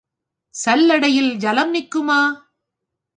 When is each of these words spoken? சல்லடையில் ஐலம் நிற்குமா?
சல்லடையில் 0.55 1.29
ஐலம் 1.43 1.73
நிற்குமா? 1.75 2.19